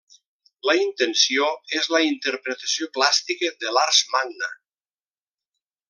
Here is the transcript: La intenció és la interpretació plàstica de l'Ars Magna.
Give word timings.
La 0.69 0.73
intenció 0.83 1.49
és 1.81 1.89
la 1.95 2.01
interpretació 2.07 2.89
plàstica 2.97 3.55
de 3.65 3.75
l'Ars 3.79 4.01
Magna. 4.17 4.51